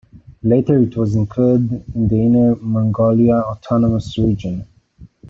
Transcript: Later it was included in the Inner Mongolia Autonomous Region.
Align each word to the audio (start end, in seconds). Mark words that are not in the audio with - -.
Later 0.41 0.79
it 0.79 0.97
was 0.97 1.13
included 1.13 1.85
in 1.93 2.07
the 2.07 2.19
Inner 2.19 2.55
Mongolia 2.55 3.35
Autonomous 3.41 4.17
Region. 4.17 4.65